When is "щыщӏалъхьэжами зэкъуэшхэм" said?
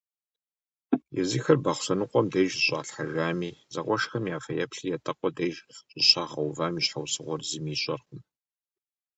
2.53-4.25